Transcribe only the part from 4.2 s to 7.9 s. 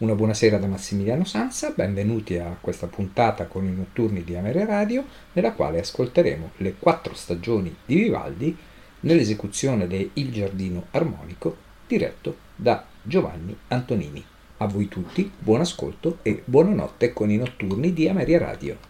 di Ameria Radio, nella quale ascolteremo le quattro stagioni